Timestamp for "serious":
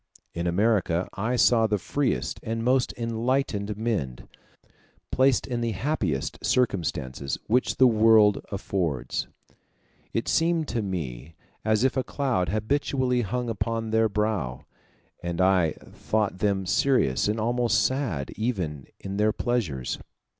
16.65-17.27